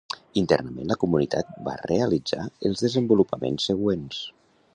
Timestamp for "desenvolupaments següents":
2.87-4.25